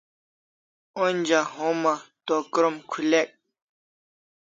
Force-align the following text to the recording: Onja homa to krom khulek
Onja 1.03 1.41
homa 1.55 1.93
to 2.25 2.35
krom 2.53 2.75
khulek 2.89 3.29